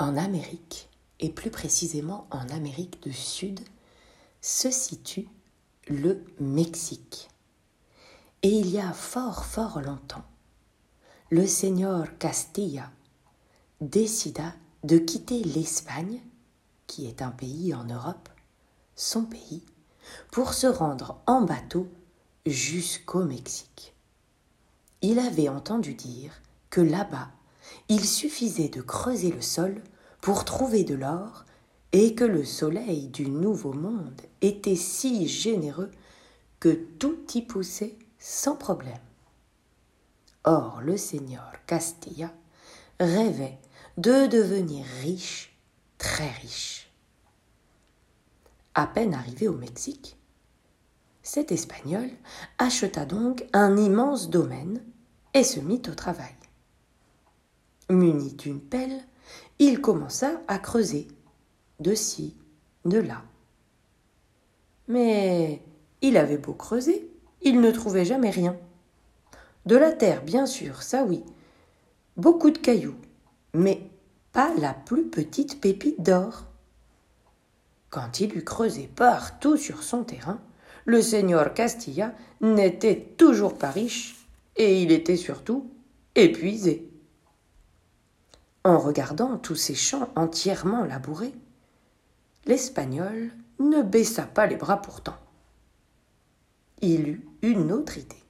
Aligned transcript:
En 0.00 0.16
Amérique, 0.16 0.88
et 1.18 1.28
plus 1.28 1.50
précisément 1.50 2.26
en 2.30 2.48
Amérique 2.48 3.02
du 3.02 3.12
Sud, 3.12 3.60
se 4.40 4.70
situe 4.70 5.28
le 5.88 6.24
Mexique. 6.40 7.28
Et 8.42 8.48
il 8.48 8.70
y 8.70 8.80
a 8.80 8.94
fort 8.94 9.44
fort 9.44 9.82
longtemps, 9.82 10.24
le 11.28 11.46
seigneur 11.46 12.16
Castilla 12.16 12.90
décida 13.82 14.54
de 14.84 14.96
quitter 14.96 15.44
l'Espagne, 15.44 16.22
qui 16.86 17.06
est 17.06 17.20
un 17.20 17.30
pays 17.30 17.74
en 17.74 17.84
Europe, 17.84 18.30
son 18.96 19.24
pays, 19.24 19.66
pour 20.32 20.54
se 20.54 20.66
rendre 20.66 21.20
en 21.26 21.42
bateau 21.42 21.86
jusqu'au 22.46 23.24
Mexique. 23.24 23.94
Il 25.02 25.18
avait 25.18 25.50
entendu 25.50 25.92
dire 25.92 26.40
que 26.70 26.80
là-bas, 26.80 27.28
il 27.88 28.04
suffisait 28.04 28.68
de 28.68 28.80
creuser 28.80 29.30
le 29.30 29.40
sol 29.40 29.82
pour 30.20 30.44
trouver 30.44 30.84
de 30.84 30.94
l'or 30.94 31.44
et 31.92 32.14
que 32.14 32.24
le 32.24 32.44
soleil 32.44 33.08
du 33.08 33.28
nouveau 33.28 33.72
monde 33.72 34.20
était 34.42 34.76
si 34.76 35.26
généreux 35.26 35.90
que 36.60 36.70
tout 36.98 37.18
y 37.34 37.42
poussait 37.42 37.96
sans 38.18 38.54
problème. 38.54 39.00
Or 40.44 40.80
le 40.82 40.96
seigneur 40.96 41.52
Castilla 41.66 42.32
rêvait 42.98 43.58
de 43.96 44.26
devenir 44.26 44.84
riche, 45.02 45.56
très 45.98 46.30
riche. 46.30 46.90
À 48.74 48.86
peine 48.86 49.14
arrivé 49.14 49.48
au 49.48 49.56
Mexique, 49.56 50.16
cet 51.22 51.52
Espagnol 51.52 52.08
acheta 52.58 53.04
donc 53.04 53.44
un 53.52 53.76
immense 53.76 54.30
domaine 54.30 54.82
et 55.34 55.44
se 55.44 55.60
mit 55.60 55.82
au 55.88 55.94
travail. 55.94 56.34
Muni 57.90 58.34
d'une 58.34 58.60
pelle, 58.60 59.02
il 59.58 59.80
commença 59.80 60.40
à 60.46 60.58
creuser, 60.58 61.08
de 61.80 61.94
ci, 61.94 62.36
de 62.84 62.98
là. 62.98 63.22
Mais 64.86 65.60
il 66.00 66.16
avait 66.16 66.38
beau 66.38 66.52
creuser, 66.52 67.10
il 67.42 67.60
ne 67.60 67.70
trouvait 67.70 68.04
jamais 68.04 68.30
rien. 68.30 68.56
De 69.66 69.76
la 69.76 69.92
terre, 69.92 70.22
bien 70.22 70.46
sûr, 70.46 70.82
ça 70.82 71.04
oui. 71.04 71.24
Beaucoup 72.16 72.50
de 72.50 72.58
cailloux, 72.58 72.96
mais 73.54 73.90
pas 74.32 74.52
la 74.58 74.72
plus 74.72 75.06
petite 75.06 75.60
pépite 75.60 76.00
d'or. 76.00 76.46
Quand 77.88 78.20
il 78.20 78.36
eut 78.36 78.44
creusé 78.44 78.88
partout 78.94 79.56
sur 79.56 79.82
son 79.82 80.04
terrain, 80.04 80.40
le 80.84 81.02
seigneur 81.02 81.54
Castilla 81.54 82.14
n'était 82.40 83.14
toujours 83.16 83.58
pas 83.58 83.70
riche, 83.70 84.26
et 84.56 84.80
il 84.82 84.92
était 84.92 85.16
surtout 85.16 85.70
épuisé. 86.14 86.89
En 88.62 88.78
regardant 88.78 89.38
tous 89.38 89.54
ces 89.54 89.74
champs 89.74 90.10
entièrement 90.16 90.84
labourés, 90.84 91.34
l'Espagnol 92.44 93.30
ne 93.58 93.82
baissa 93.82 94.22
pas 94.22 94.46
les 94.46 94.56
bras 94.56 94.82
pourtant. 94.82 95.16
Il 96.82 97.08
eut 97.08 97.26
une 97.42 97.72
autre 97.72 97.96
idée. 97.96 98.22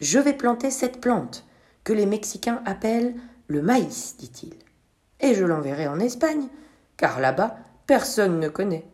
Je 0.00 0.18
vais 0.18 0.32
planter 0.32 0.70
cette 0.70 1.00
plante 1.00 1.44
que 1.84 1.92
les 1.92 2.06
Mexicains 2.06 2.62
appellent 2.64 3.14
le 3.48 3.62
maïs, 3.62 4.16
dit-il, 4.16 4.54
et 5.20 5.34
je 5.34 5.44
l'enverrai 5.44 5.88
en 5.88 5.98
Espagne, 5.98 6.48
car 6.96 7.20
là-bas 7.20 7.56
personne 7.86 8.38
ne 8.38 8.48
connaît. 8.48 8.86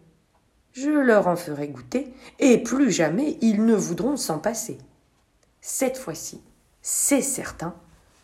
Je 0.72 0.90
leur 0.90 1.26
en 1.26 1.36
ferai 1.36 1.68
goûter, 1.68 2.12
et 2.38 2.62
plus 2.62 2.90
jamais 2.90 3.36
ils 3.40 3.64
ne 3.64 3.74
voudront 3.74 4.16
s'en 4.16 4.38
passer. 4.38 4.78
Cette 5.60 5.98
fois-ci, 5.98 6.42
c'est 6.80 7.22
certain, 7.22 7.74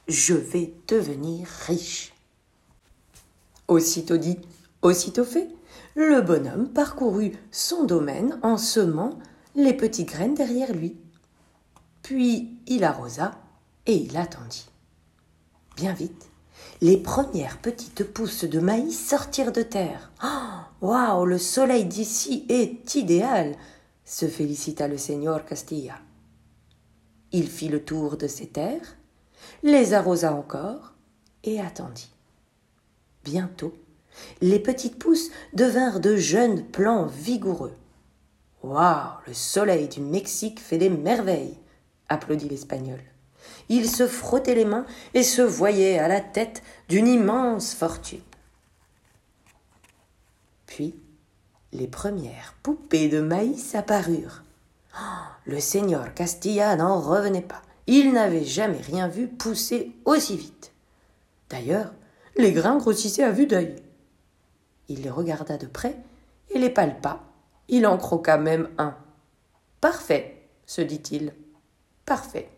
je 0.09 0.35
vais 0.35 0.75
devenir 0.89 1.47
riche. 1.67 2.13
Aussitôt 3.69 4.17
dit, 4.17 4.39
aussitôt 4.83 5.25
fait, 5.25 5.49
le 5.95 6.21
bonhomme 6.21 6.69
parcourut 6.69 7.33
son 7.51 7.85
domaine 7.85 8.39
en 8.43 8.59
semant 8.59 9.19
les 9.55 9.75
petites 9.75 10.09
graines 10.09 10.35
derrière 10.35 10.73
lui. 10.73 10.97
Puis 12.03 12.59
il 12.67 12.85
arrosa 12.85 13.33
et 13.87 13.95
il 13.95 14.17
attendit. 14.17 14.69
Bien 15.77 15.93
vite, 15.93 16.29
les 16.81 16.97
premières 16.97 17.59
petites 17.59 18.05
pousses 18.05 18.45
de 18.45 18.61
maïs 18.61 19.09
sortirent 19.09 19.53
de 19.53 19.63
terre. 19.63 20.13
Oh, 20.23 20.87
waouh, 20.87 21.25
le 21.25 21.39
soleil 21.39 21.85
d'ici 21.85 22.45
est 22.49 22.95
idéal 22.95 23.57
se 24.05 24.27
félicita 24.27 24.87
le 24.87 24.99
seigneur 24.99 25.45
Castilla. 25.45 25.99
Il 27.33 27.49
fit 27.49 27.69
le 27.69 27.83
tour 27.83 28.17
de 28.17 28.27
ses 28.27 28.49
terres, 28.49 28.97
les 29.63 29.95
arrosa 29.95 30.33
encore 30.33 30.93
et 31.43 31.61
attendit. 31.61 32.13
Bientôt, 33.25 33.75
les 34.41 34.59
petites 34.59 34.99
pousses 34.99 35.31
devinrent 35.53 36.01
de 36.01 36.17
jeunes 36.17 36.65
plants 36.65 37.07
vigoureux. 37.07 37.75
Waouh, 38.63 39.19
le 39.27 39.35
soleil 39.35 39.89
du 39.89 40.01
Mexique 40.01 40.61
fait 40.61 40.79
des 40.79 40.91
merveilles, 40.91 41.59
applaudit 42.09 42.49
l'Espagnol. 42.49 43.01
Il 43.69 43.89
se 43.89 44.07
frottait 44.07 44.55
les 44.55 44.65
mains 44.65 44.87
et 45.13 45.23
se 45.23 45.43
voyait 45.43 45.99
à 45.99 46.09
la 46.09 46.21
tête 46.21 46.63
d'une 46.89 47.09
immense 47.09 47.75
fortune. 47.75 48.21
Puis, 50.67 50.95
les 51.73 51.89
premières 51.89 52.55
poupées 52.63 53.09
de 53.09 53.21
maïs 53.21 53.75
apparurent. 53.75 54.43
Oh, 54.97 55.25
le 55.47 55.61
seigneur 55.61 56.15
Castilla 56.15 56.77
n'en 56.77 57.01
revenait 57.01 57.43
pas. 57.43 57.63
Il 57.87 58.13
n'avait 58.13 58.45
jamais 58.45 58.81
rien 58.81 59.09
vu 59.09 59.29
pousser 59.29 59.93
aussi 60.05 60.37
vite. 60.37 60.73
D'ailleurs, 61.51 61.93
les 62.37 62.53
grains 62.53 62.79
grossissaient 62.79 63.23
à 63.25 63.31
vue 63.31 63.47
d'œil. 63.47 63.77
Il 64.89 65.03
les 65.03 65.11
regarda 65.11 65.57
de 65.57 65.67
près 65.67 65.97
et 66.51 66.59
les 66.59 66.71
palpa. 66.71 67.21
Il 67.69 67.87
en 67.87 67.97
croqua 67.97 68.39
même 68.39 68.69
un. 68.79 68.97
Parfait, 69.81 70.49
se 70.67 70.81
dit-il. 70.81 71.33
Parfait. 72.07 72.49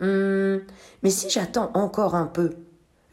Hum, 0.00 0.62
mais 1.02 1.10
si 1.10 1.28
j'attends 1.28 1.70
encore 1.74 2.14
un 2.14 2.26
peu, 2.26 2.56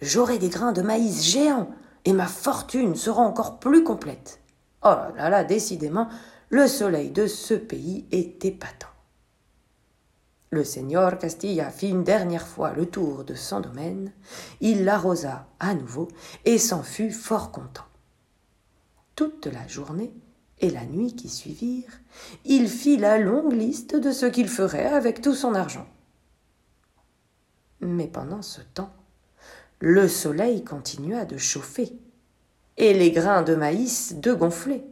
j'aurai 0.01 0.38
des 0.38 0.49
grains 0.49 0.71
de 0.71 0.81
maïs 0.81 1.23
géants 1.23 1.69
et 2.05 2.13
ma 2.13 2.27
fortune 2.27 2.95
sera 2.95 3.21
encore 3.21 3.59
plus 3.59 3.83
complète. 3.83 4.39
Oh 4.83 4.95
là 5.15 5.29
là, 5.29 5.44
décidément, 5.44 6.07
le 6.49 6.67
soleil 6.67 7.11
de 7.11 7.27
ce 7.27 7.53
pays 7.53 8.05
est 8.11 8.45
épatant. 8.45 8.88
Le 10.50 10.63
seigneur 10.63 11.18
Castilla 11.18 11.69
fit 11.69 11.90
une 11.90 12.03
dernière 12.03 12.47
fois 12.47 12.72
le 12.72 12.85
tour 12.85 13.25
de 13.25 13.35
son 13.35 13.59
domaine, 13.59 14.13
il 14.62 14.85
l'arrosa 14.85 15.47
à 15.59 15.74
nouveau 15.74 16.08
et 16.46 16.58
s'en 16.58 16.84
fut 16.84 17.12
fort 17.12 17.52
content. 17.52 17.85
Toute 19.16 19.47
la 19.47 19.68
journée 19.68 20.13
et 20.59 20.69
la 20.69 20.86
nuit 20.86 21.16
qui 21.16 21.28
suivirent, 21.28 22.00
il 22.46 22.69
fit 22.69 22.97
la 22.97 23.18
longue 23.18 23.53
liste 23.53 23.96
de 23.96 24.12
ce 24.12 24.25
qu'il 24.25 24.47
ferait 24.47 24.86
avec 24.86 25.22
tout 25.22 25.36
son 25.36 25.53
argent. 25.53 25.88
Mais 27.81 28.07
pendant 28.07 28.41
ce 28.41 28.62
temps, 28.62 28.94
le 29.80 30.07
soleil 30.07 30.63
continua 30.63 31.25
de 31.25 31.38
chauffer 31.38 31.91
et 32.78 32.94
les 32.94 33.12
grains 33.12 33.44
de 33.44 33.53
maïs 33.53 34.16
de 34.16 34.34
gonfler. 34.34 34.84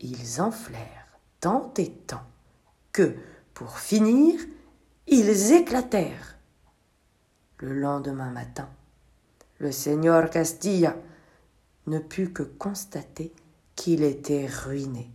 Ils 0.00 0.40
enflèrent 0.40 1.18
tant 1.40 1.72
et 1.76 1.90
tant 1.90 2.22
que, 2.92 3.14
pour 3.56 3.78
finir, 3.78 4.38
ils 5.06 5.52
éclatèrent. 5.52 6.36
Le 7.56 7.72
lendemain 7.72 8.28
matin, 8.28 8.68
le 9.60 9.72
seigneur 9.72 10.28
Castilla 10.28 10.94
ne 11.86 11.98
put 11.98 12.34
que 12.34 12.42
constater 12.42 13.32
qu'il 13.74 14.02
était 14.02 14.46
ruiné. 14.46 15.10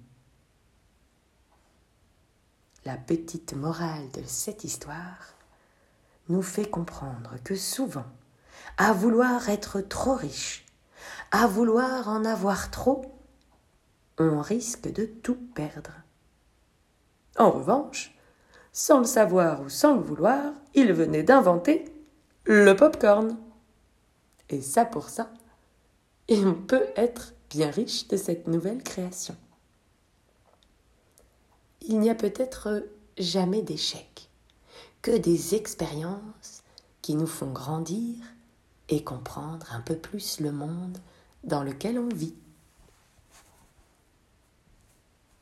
La 2.83 2.97
petite 2.97 3.53
morale 3.53 4.09
de 4.09 4.23
cette 4.25 4.63
histoire 4.63 5.35
nous 6.27 6.41
fait 6.41 6.67
comprendre 6.67 7.35
que 7.43 7.55
souvent, 7.55 8.07
à 8.77 8.91
vouloir 8.91 9.49
être 9.49 9.81
trop 9.81 10.15
riche, 10.15 10.65
à 11.29 11.45
vouloir 11.45 12.07
en 12.07 12.25
avoir 12.25 12.71
trop, 12.71 13.05
on 14.17 14.41
risque 14.41 14.91
de 14.91 15.05
tout 15.05 15.37
perdre. 15.53 15.93
En 17.37 17.51
revanche, 17.51 18.17
sans 18.71 18.99
le 18.99 19.05
savoir 19.05 19.61
ou 19.61 19.69
sans 19.69 19.95
le 19.95 20.01
vouloir, 20.01 20.53
il 20.73 20.93
venait 20.93 21.23
d'inventer 21.23 21.85
le 22.45 22.75
pop-corn. 22.75 23.37
Et 24.49 24.61
ça 24.61 24.85
pour 24.85 25.09
ça, 25.09 25.31
on 26.29 26.53
peut 26.53 26.87
être 26.95 27.33
bien 27.49 27.69
riche 27.69 28.07
de 28.07 28.17
cette 28.17 28.47
nouvelle 28.47 28.83
création. 28.83 29.35
Il 31.81 31.99
n'y 31.99 32.09
a 32.09 32.15
peut-être 32.15 32.85
jamais 33.17 33.61
d'échec, 33.61 34.29
que 35.01 35.17
des 35.17 35.55
expériences 35.55 36.63
qui 37.01 37.15
nous 37.15 37.27
font 37.27 37.51
grandir 37.51 38.15
et 38.89 39.03
comprendre 39.03 39.67
un 39.73 39.81
peu 39.81 39.95
plus 39.95 40.39
le 40.39 40.51
monde 40.51 40.97
dans 41.43 41.63
lequel 41.63 41.97
on 41.97 42.09
vit. 42.09 42.35